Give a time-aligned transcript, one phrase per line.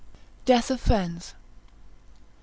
[0.45, 1.35] Death of Friends.